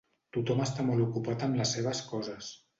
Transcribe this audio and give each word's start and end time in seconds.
Tothom 0.37 0.63
està 0.65 0.85
molt 0.87 1.05
ocupat 1.05 1.47
amb 1.51 1.63
les 1.63 1.77
seves 1.79 2.05
coses. 2.11 2.53